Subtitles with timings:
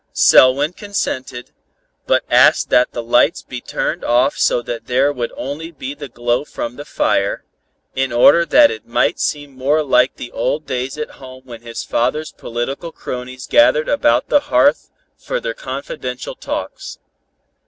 [0.13, 1.51] Selwyn consented,
[2.07, 6.09] but asked that the lights be turned off so that there would be only the
[6.09, 7.45] glow from the fire,
[7.95, 11.83] in order that it might seem more like the old days at home when his
[11.83, 16.97] father's political cronies gathered about the hearth for their confidential talks.